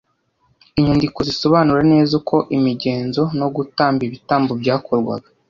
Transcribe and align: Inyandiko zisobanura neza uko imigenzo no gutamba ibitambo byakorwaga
Inyandiko 0.79 1.19
zisobanura 1.27 1.81
neza 1.91 2.11
uko 2.19 2.35
imigenzo 2.57 3.21
no 3.39 3.47
gutamba 3.55 4.01
ibitambo 4.07 4.51
byakorwaga 4.61 5.27